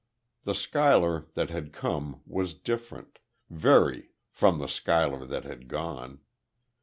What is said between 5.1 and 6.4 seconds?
that had gone.